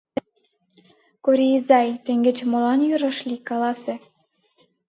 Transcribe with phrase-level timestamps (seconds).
[1.25, 3.95] Корий изай, теҥгече молан йӱр ыш лий, каласе?